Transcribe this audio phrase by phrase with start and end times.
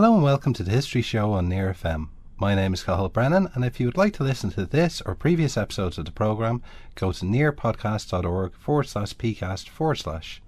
[0.00, 2.10] Hello and welcome to the History Show on Near FM.
[2.36, 5.16] My name is Cathal Brennan, and if you would like to listen to this or
[5.16, 6.62] previous episodes of the programme,
[6.94, 10.40] go to nearpodcast.org forward slash pcast forward slash.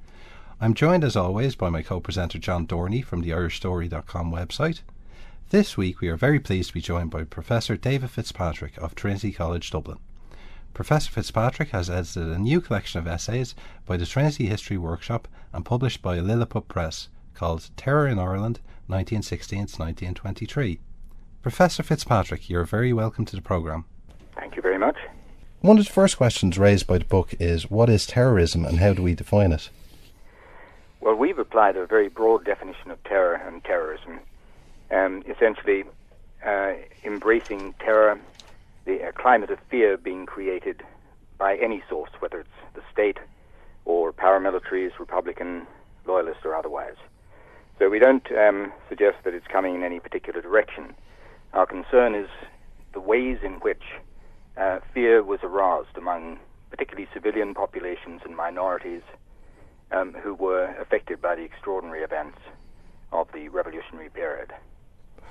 [0.61, 4.83] I'm joined as always by my co presenter John Dorney from the IrishStory.com website.
[5.49, 9.33] This week we are very pleased to be joined by Professor David Fitzpatrick of Trinity
[9.33, 9.99] College Dublin.
[10.75, 15.65] Professor Fitzpatrick has edited a new collection of essays by the Trinity History Workshop and
[15.65, 17.09] published by Lilliput Press
[17.41, 20.79] called Terror in Ireland 1916 to 1923.
[21.41, 23.87] Professor Fitzpatrick, you're very welcome to the programme.
[24.35, 24.97] Thank you very much.
[25.63, 28.93] One of the first questions raised by the book is what is terrorism and how
[28.93, 29.71] do we define it?
[31.01, 34.21] Well, we've applied a very broad definition of terror and terrorism,
[34.91, 35.85] um, essentially
[36.45, 38.21] uh, embracing terror,
[38.85, 40.83] the uh, climate of fear being created
[41.39, 43.17] by any source, whether it's the state
[43.87, 45.67] or paramilitaries, Republican,
[46.05, 46.97] loyalist, or otherwise.
[47.81, 50.95] So we don't um, suggest that it's coming in any particular direction.
[51.55, 52.29] Our concern is
[52.93, 53.83] the ways in which
[54.59, 59.01] uh, fear was aroused among particularly civilian populations and minorities
[59.93, 62.37] um, who were affected by the extraordinary events
[63.13, 64.53] of the revolutionary period.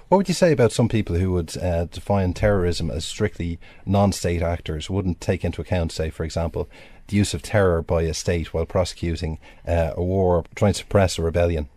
[0.07, 4.11] What would you say about some people who would uh, define terrorism as strictly non
[4.11, 6.67] state actors, wouldn't take into account, say, for example,
[7.09, 11.19] the use of terror by a state while prosecuting uh, a war, trying to suppress
[11.19, 11.69] a rebellion?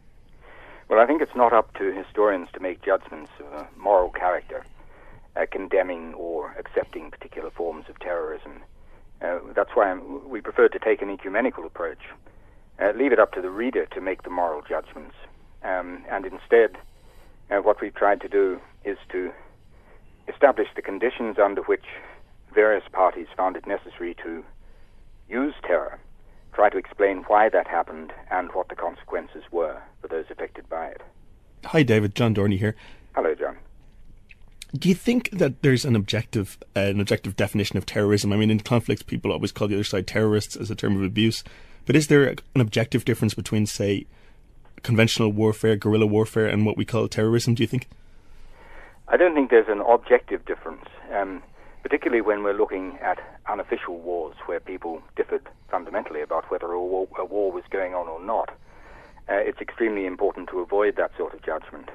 [0.92, 4.66] Well, I think it's not up to historians to make judgments of a moral character,
[5.34, 8.60] uh, condemning or accepting particular forms of terrorism.
[9.22, 12.00] Uh, that's why I'm, we prefer to take an ecumenical approach.
[12.78, 15.14] Uh, leave it up to the reader to make the moral judgments.
[15.64, 16.76] Um, and instead,
[17.50, 19.32] uh, what we've tried to do is to
[20.28, 21.86] establish the conditions under which
[22.54, 24.44] various parties found it necessary to
[25.26, 25.98] use terror
[26.52, 30.86] try to explain why that happened and what the consequences were for those affected by
[30.86, 31.02] it.
[31.66, 32.14] Hi, David.
[32.14, 32.74] John Dorney here.
[33.14, 33.56] Hello, John.
[34.74, 38.32] Do you think that there's an objective, uh, an objective definition of terrorism?
[38.32, 41.02] I mean, in conflicts, people always call the other side terrorists as a term of
[41.02, 41.44] abuse.
[41.84, 44.06] But is there an objective difference between, say,
[44.82, 47.54] conventional warfare, guerrilla warfare, and what we call terrorism?
[47.54, 47.88] Do you think?
[49.08, 50.86] I don't think there's an objective difference.
[51.12, 51.42] Um,
[51.82, 53.18] particularly when we're looking at
[53.50, 58.08] unofficial wars where people differed fundamentally about whether a war, a war was going on
[58.08, 58.50] or not.
[59.28, 61.88] Uh, it's extremely important to avoid that sort of judgment.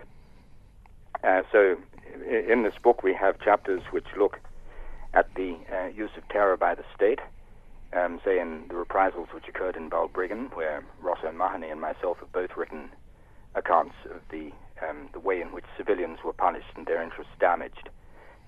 [1.24, 1.76] Uh, so,
[2.30, 4.40] in this book, we have chapters which look
[5.14, 7.20] at the uh, use of terror by the state,
[7.94, 12.32] um, say in the reprisals which occurred in Balbriggan, where Ross O'Mahony and myself have
[12.32, 12.90] both written
[13.56, 14.52] accounts of the
[14.88, 17.90] um, the way in which civilians were punished and their interests damaged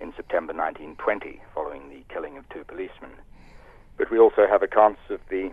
[0.01, 3.11] in September 1920 following the killing of two policemen.
[3.97, 5.51] But we also have accounts of the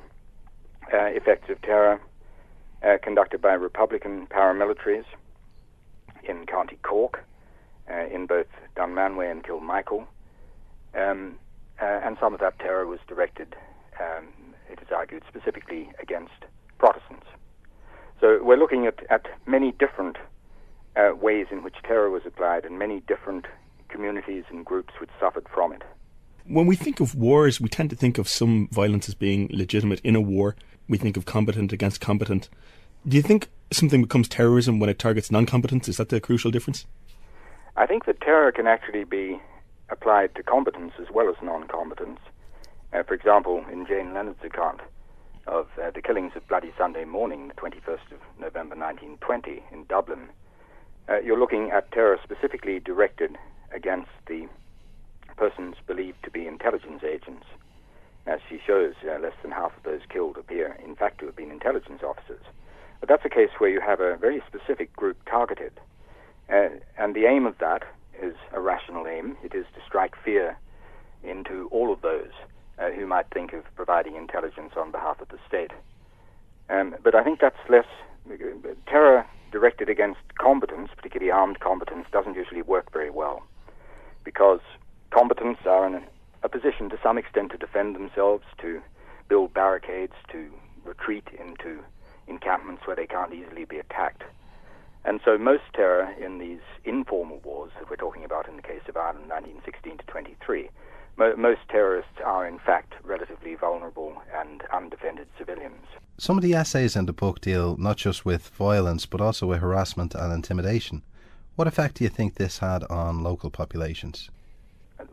[0.92, 2.00] uh, effects of terror
[2.82, 5.04] uh, conducted by Republican paramilitaries
[6.24, 7.24] in County Cork,
[7.90, 8.46] uh, in both
[8.76, 10.06] Dunmanway and Kilmichael.
[10.94, 11.36] Um,
[11.80, 13.54] uh, and some of that terror was directed,
[14.00, 14.28] um,
[14.70, 16.32] it is argued, specifically against
[16.78, 17.26] Protestants.
[18.20, 20.16] So we're looking at, at many different
[20.96, 23.46] uh, ways in which terror was applied and many different
[23.96, 25.82] communities and groups which suffered from it.
[26.44, 30.00] When we think of wars, we tend to think of some violence as being legitimate
[30.04, 30.54] in a war.
[30.86, 32.50] We think of combatant against combatant.
[33.08, 35.88] Do you think something becomes terrorism when it targets non combatants?
[35.88, 36.84] Is that the crucial difference?
[37.76, 39.40] I think that terror can actually be
[39.88, 42.20] applied to combatants as well as non combatants.
[42.92, 44.80] Uh, for example, in Jane Leonard's account
[45.46, 50.28] of uh, the killings of Bloody Sunday morning, the 21st of November 1920 in Dublin,
[51.08, 53.36] uh, you're looking at terror specifically directed
[53.76, 54.48] against the
[55.36, 57.44] persons believed to be intelligence agents.
[58.26, 61.36] As she shows, uh, less than half of those killed appear, in fact, to have
[61.36, 62.42] been intelligence officers.
[62.98, 65.72] But that's a case where you have a very specific group targeted.
[66.50, 67.82] Uh, and the aim of that
[68.20, 69.36] is a rational aim.
[69.44, 70.56] It is to strike fear
[71.22, 72.32] into all of those
[72.78, 75.70] uh, who might think of providing intelligence on behalf of the state.
[76.68, 77.86] Um, but I think that's less.
[78.88, 83.44] Terror directed against combatants, particularly armed combatants, doesn't usually work very well
[84.26, 84.60] because
[85.10, 86.02] combatants are in
[86.42, 88.82] a position to some extent to defend themselves, to
[89.28, 90.52] build barricades, to
[90.84, 91.78] retreat into
[92.26, 94.24] encampments where they can't easily be attacked.
[95.04, 98.82] And so most terror in these informal wars that we're talking about in the case
[98.88, 100.68] of Ireland 1916 to 23,
[101.16, 105.86] mo- most terrorists are in fact relatively vulnerable and undefended civilians.
[106.18, 109.60] Some of the essays in the book deal not just with violence but also with
[109.60, 111.02] harassment and intimidation.
[111.56, 114.30] What effect do you think this had on local populations?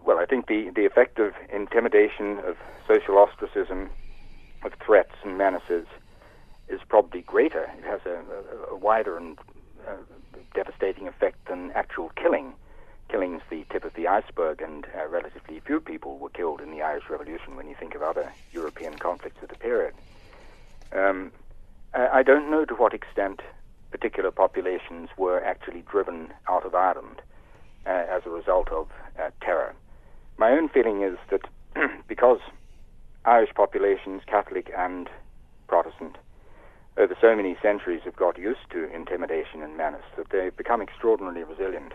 [0.05, 3.89] Well, I think the, the effect of intimidation, of social ostracism,
[4.63, 5.87] of threats and menaces
[6.67, 7.71] is probably greater.
[7.77, 8.21] It has a,
[8.71, 9.37] a, wider and
[9.87, 9.93] uh,
[10.53, 12.53] devastating effect than actual killing.
[13.07, 16.81] Killing's the tip of the iceberg, and uh, relatively few people were killed in the
[16.81, 19.93] Irish Revolution when you think of other European conflicts of the period.
[20.91, 21.31] Um,
[21.93, 23.41] I don't know to what extent
[23.93, 27.21] particular populations were actually driven out of Ireland
[27.85, 28.87] uh, as a result of
[29.21, 29.75] uh, terror.
[30.37, 31.41] My own feeling is that
[32.07, 32.39] because
[33.23, 35.11] Irish populations, Catholic and
[35.67, 36.17] Protestant,
[36.97, 41.43] over so many centuries have got used to intimidation and menace that they've become extraordinarily
[41.43, 41.93] resilient.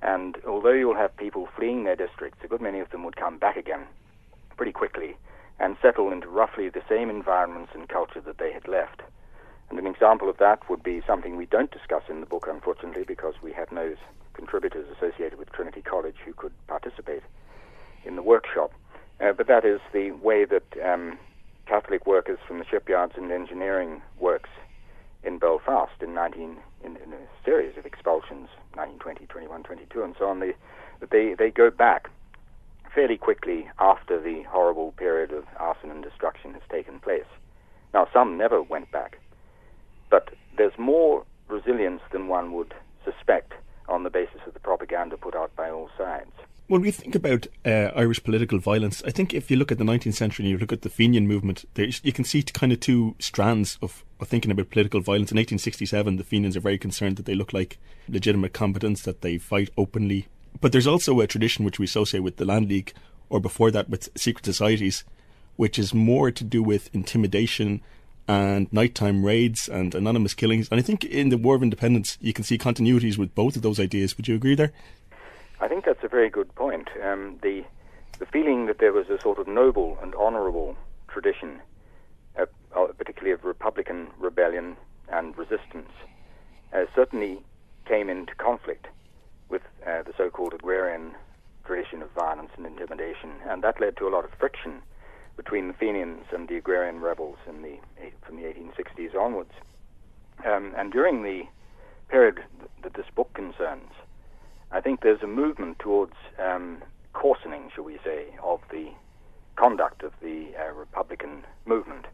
[0.00, 3.36] And although you'll have people fleeing their districts, a good many of them would come
[3.36, 3.86] back again
[4.56, 5.16] pretty quickly
[5.60, 9.02] and settle into roughly the same environments and culture that they had left.
[9.70, 13.04] And an example of that would be something we don't discuss in the book, unfortunately,
[13.04, 13.94] because we had no
[14.34, 17.22] contributors associated with Trinity College who could participate
[18.04, 18.72] in the workshop.
[19.20, 21.18] Uh, but that is the way that um,
[21.66, 24.50] Catholic workers from the shipyards and engineering works
[25.24, 30.28] in Belfast in 19 in, in, a series of expulsions, 1920, 21, 22, and so
[30.28, 30.38] on.
[30.40, 30.54] They
[31.10, 32.10] they they go back
[32.94, 37.26] fairly quickly after the horrible period of arson and destruction has taken place.
[37.92, 39.18] Now, some never went back,
[40.10, 42.74] but there's more resilience than one would
[43.04, 43.52] suspect
[43.88, 46.30] on the basis of the propaganda put out by all sides.
[46.68, 49.84] When we think about uh, Irish political violence, I think if you look at the
[49.84, 53.14] 19th century and you look at the Fenian movement, you can see kind of two
[53.20, 55.30] strands of, of, thinking about political violence.
[55.30, 59.38] In 1867, the Fenians are very concerned that they look like legitimate combatants, that they
[59.38, 60.26] fight openly.
[60.60, 62.92] But there's also a tradition which we associate with the Land League,
[63.30, 65.04] or before that with secret societies,
[65.54, 67.80] which is more to do with intimidation
[68.28, 70.68] and nighttime raids and anonymous killings.
[70.70, 73.62] And I think in the War of Independence, you can see continuities with both of
[73.62, 74.16] those ideas.
[74.16, 74.72] Would you agree there?
[75.60, 76.88] I think that's a very good point.
[77.02, 77.64] Um, the
[78.18, 80.74] the feeling that there was a sort of noble and honourable
[81.08, 81.60] tradition,
[82.38, 84.76] uh, uh, particularly of Republican rebellion
[85.08, 85.90] and resistance,
[86.72, 87.38] uh, certainly
[87.84, 88.86] came into conflict
[89.50, 91.14] with uh, the so-called agrarian
[91.64, 94.80] tradition of violence and intimidation, and that led to a lot of friction
[95.36, 97.76] between the Fenians and the agrarian rebels in the
[98.24, 99.52] from the 1860s onwards.
[100.44, 101.42] Um, and during the
[102.08, 102.40] period
[102.82, 103.90] that this book concerns,
[104.70, 108.88] I think there's a movement towards um, coarsening, shall we say, of the
[109.56, 112.06] conduct of the uh, Republican movement.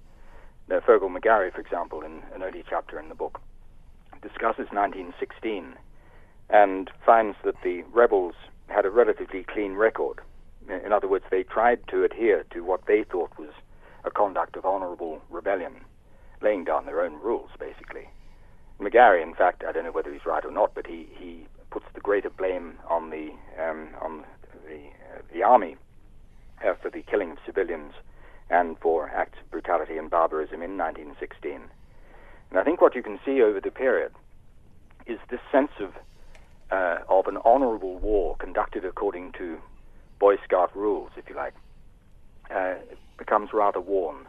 [0.69, 3.41] Now, Fearghal McGarry, for example, in an early chapter in the book,
[4.23, 5.75] discusses 1916
[6.49, 8.35] and finds that the rebels
[8.69, 10.21] had a relatively clean record.
[10.85, 13.51] In other words, they tried to adhere to what they thought was
[14.05, 15.85] a conduct of honorable rebellion,
[16.41, 18.09] laying down their own rules, basically.
[18.81, 21.87] McGarry, in fact, I don't know whether he's right or not, but he, he puts
[21.95, 24.25] the greater blame on the um, on
[24.67, 25.77] the uh, the army
[26.65, 27.93] uh, for the killing of civilians
[28.51, 31.61] and for acts of brutality and barbarism in 1916.
[32.51, 34.13] And I think what you can see over the period
[35.07, 35.95] is this sense of
[36.71, 39.59] uh, of an honourable war conducted according to
[40.23, 41.53] Boy Scout rules, if you like,
[42.49, 42.75] uh,
[43.19, 44.29] becomes rather worn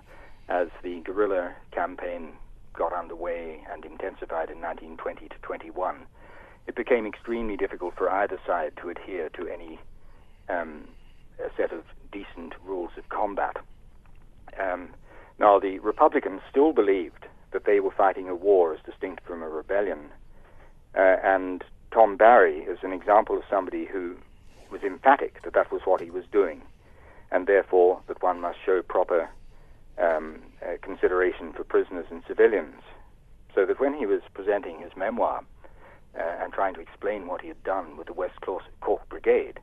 [0.49, 2.33] as the guerrilla campaign
[2.73, 6.07] got underway and intensified in 1920 to 21
[6.65, 9.79] it became extremely difficult for either side to adhere to any
[10.49, 10.87] um,
[11.55, 13.57] set of decent rules of combat.
[14.59, 14.95] Um,
[15.37, 19.47] now, the Republicans still believed that they were fighting a war as distinct from a
[19.47, 20.09] rebellion,
[20.97, 24.15] uh, and Tom Barry is an example of somebody who
[24.73, 26.61] was emphatic that that was what he was doing,
[27.31, 29.29] and therefore that one must show proper
[29.97, 32.81] um, uh, consideration for prisoners and civilians.
[33.55, 35.45] So that when he was presenting his memoir,
[36.17, 39.59] uh, and trying to explain what he had done with the West Cork Brigade,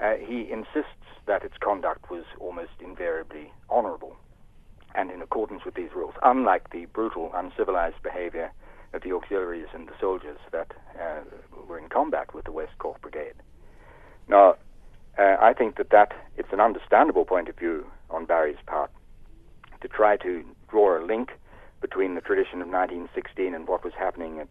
[0.00, 4.16] uh, he insists that its conduct was almost invariably honourable
[4.94, 8.50] and in accordance with these rules, unlike the brutal, uncivilized behavior
[8.94, 11.20] of the auxiliaries and the soldiers that uh,
[11.68, 13.34] were in combat with the West Cork Brigade.
[14.28, 14.56] Now,
[15.18, 18.90] uh, I think that, that it's an understandable point of view on Barry's part
[19.80, 21.30] to try to draw a link
[21.80, 24.48] between the tradition of 1916 and what was happening at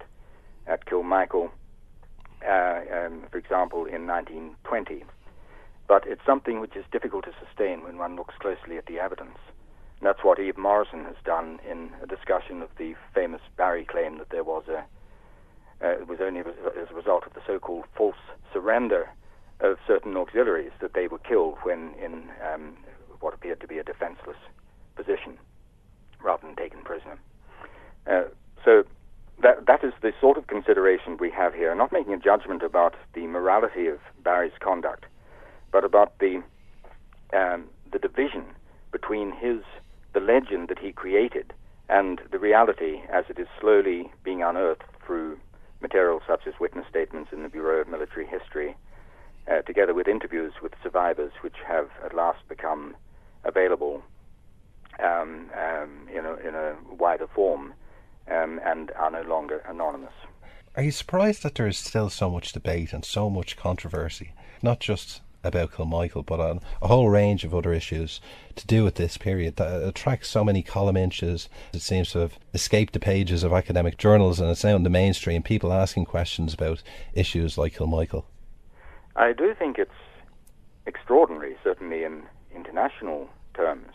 [0.68, 1.50] at Kilmichael,
[2.46, 5.06] uh, um, for example, in 1920.
[5.88, 9.38] But it's something which is difficult to sustain when one looks closely at the evidence.
[10.00, 14.18] And that's what Eve Morrison has done in a discussion of the famous Barry claim
[14.18, 14.84] that there was a
[15.80, 18.18] uh, it was only as a result of the so-called false
[18.52, 19.10] surrender
[19.60, 22.78] of certain auxiliaries that they were killed when in um,
[23.20, 24.38] what appeared to be a defenseless
[24.96, 25.38] position
[26.22, 27.18] rather than taken prisoner.
[28.06, 28.24] Uh,
[28.64, 28.84] so
[29.42, 31.74] that that is the sort of consideration we have here.
[31.76, 35.06] Not making a judgment about the morality of Barry's conduct,
[35.72, 36.42] but about the
[37.34, 38.46] um, the division
[38.92, 39.62] between his
[40.14, 41.54] the legend that he created
[41.90, 45.38] and the reality as it is slowly being unearthed through
[45.82, 48.76] materials such as witness statements in the Bureau of Military History,
[49.50, 52.96] uh, together with interviews with survivors, which have at last become
[53.44, 54.04] available
[55.00, 57.74] um, um, in, a, in, a, wider form
[58.30, 60.14] um, and are no longer anonymous.
[60.76, 64.80] Are you surprised that there is still so much debate and so much controversy, not
[64.80, 68.20] just about Kilmichael, but on a whole range of other issues
[68.56, 71.48] to do with this period that attracts so many column inches.
[71.74, 74.90] It seems to have escaped the pages of academic journals and it's out in the
[74.90, 78.26] mainstream, people asking questions about issues like Kilmichael.
[79.18, 79.90] I do think it's
[80.86, 82.22] extraordinary, certainly in
[82.56, 83.92] international terms,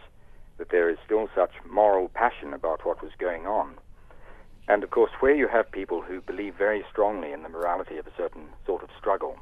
[0.59, 3.75] that there is still such moral passion about what was going on.
[4.67, 8.07] And of course, where you have people who believe very strongly in the morality of
[8.09, 9.39] a certain sort of struggle,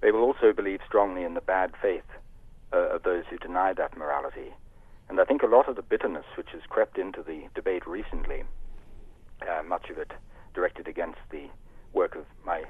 [0.00, 2.10] they will also believe strongly in the bad faith
[2.72, 4.52] uh, of those who deny that morality.
[5.08, 8.42] And I think a lot of the bitterness which has crept into the debate recently,
[9.42, 10.10] uh, much of it
[10.54, 11.46] directed against the
[11.92, 12.64] work of my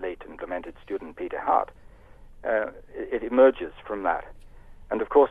[0.00, 1.70] late and lamented student Peter Hart,
[2.44, 4.24] uh, it, it, emerges from that.
[4.90, 5.30] And of course,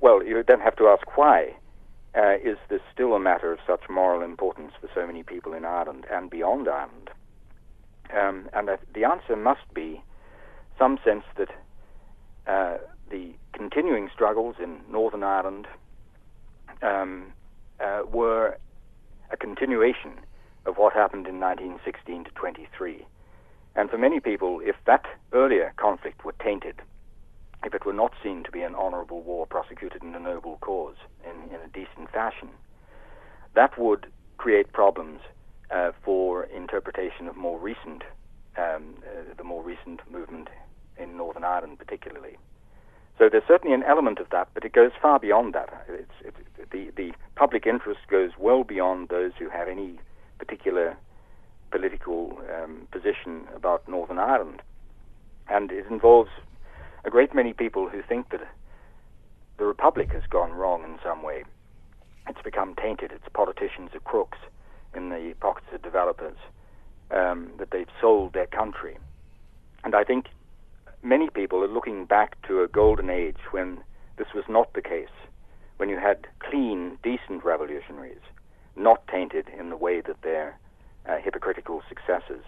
[0.00, 1.54] well, you then have to ask why.
[2.12, 5.64] Uh, is this still a matter of such moral importance for so many people in
[5.64, 7.10] Ireland and beyond Ireland?
[8.12, 10.02] Um, and the answer must be
[10.76, 11.50] some sense that
[12.48, 12.78] uh,
[13.10, 15.68] the continuing struggles in Northern Ireland
[16.82, 17.32] um,
[17.78, 18.58] uh, were
[19.30, 20.12] a continuation
[20.66, 23.06] of what happened in 1916 to 23.
[23.76, 26.80] And for many people, if that earlier conflict were tainted,
[27.64, 30.96] if it were not seen to be an honorable war prosecuted in a noble cause
[31.24, 32.48] in, in a decent fashion,
[33.54, 34.06] that would
[34.38, 35.20] create problems
[35.70, 38.02] uh, for interpretation of more recent,
[38.56, 40.48] um, uh, the more recent movement
[40.96, 42.36] in Northern Ireland, particularly.
[43.18, 45.86] So there's certainly an element of that, but it goes far beyond that.
[45.88, 46.34] It's, it,
[46.70, 50.00] the, the public interest goes well beyond those who have any
[50.38, 50.96] particular
[51.70, 54.62] political um, position about Northern Ireland.
[55.48, 56.30] And it involves
[57.04, 58.46] a great many people who think that
[59.58, 61.44] the Republic has gone wrong in some way.
[62.28, 63.12] It's become tainted.
[63.12, 64.38] Its politicians are crooks
[64.94, 66.36] in the pockets of developers,
[67.10, 68.98] um, that they've sold their country.
[69.84, 70.26] And I think
[71.02, 73.78] many people are looking back to a golden age when
[74.16, 75.08] this was not the case,
[75.78, 78.20] when you had clean, decent revolutionaries,
[78.76, 80.58] not tainted in the way that their
[81.06, 82.42] uh, hypocritical successes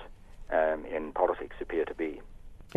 [0.50, 2.20] um, in politics appear to be.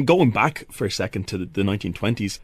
[0.04, 2.40] Going back for a second to the, the 1920s,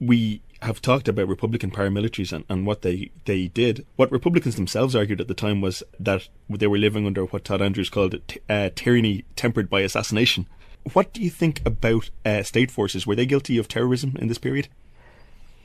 [0.00, 3.86] we have talked about Republican paramilitaries and, and what they, they did.
[3.96, 7.62] What Republicans themselves argued at the time was that they were living under what Todd
[7.62, 10.48] Andrews called uh, tyranny tempered by assassination.
[10.92, 13.06] What do you think about uh, state forces?
[13.06, 14.68] Were they guilty of terrorism in this period?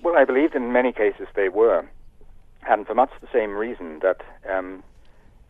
[0.03, 1.87] Well, I believe in many cases they were,
[2.67, 4.83] and for much the same reason that um,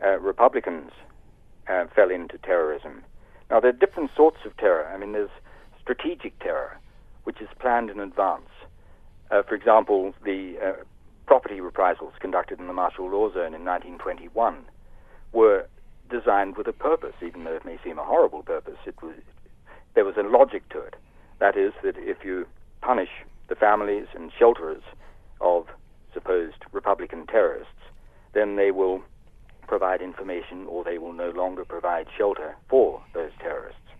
[0.03, 0.91] uh, Republicans
[1.71, 3.03] uh, fell into terrorism.
[3.49, 4.87] Now, there are different sorts of terror.
[4.93, 5.29] I mean, there's
[5.81, 6.77] strategic terror,
[7.23, 8.49] which is planned in advance.
[9.29, 10.83] Uh, for example, the uh,
[11.25, 14.65] property reprisals conducted in the martial law zone in 1921
[15.31, 15.65] were
[16.09, 18.77] designed with a purpose, even though it may seem a horrible purpose.
[18.85, 19.15] It was
[19.93, 20.95] there was a logic to it.
[21.39, 22.47] That is, that if you
[22.81, 23.09] punish
[23.49, 24.83] the families and shelterers
[25.41, 25.67] of
[26.13, 27.73] supposed Republican terrorists,
[28.33, 29.01] then they will
[29.71, 33.90] provide information or they will no longer provide shelter for those terrorists.